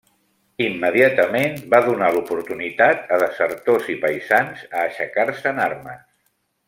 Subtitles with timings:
[0.67, 6.03] Immediatament va donar l'oportunitat a desertors i paisans a aixecar-se en armes.